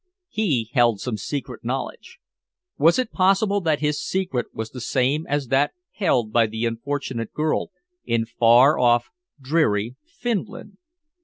He 0.29 0.71
held 0.73 0.99
some 0.99 1.15
secret 1.17 1.63
knowledge. 1.63 2.17
Was 2.75 2.97
it 2.97 3.11
possible 3.11 3.61
that 3.61 3.81
his 3.81 4.01
secret 4.03 4.47
was 4.51 4.71
the 4.71 4.81
same 4.81 5.27
as 5.27 5.49
that 5.49 5.73
held 5.91 6.31
by 6.33 6.47
the 6.47 6.65
unfortunate 6.65 7.31
girl 7.33 7.69
in 8.03 8.25
far 8.25 8.79
off, 8.79 9.11
dreary 9.39 9.97
Finland? 10.03 10.79